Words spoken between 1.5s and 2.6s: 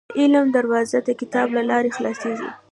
له لارې خلاصېږي.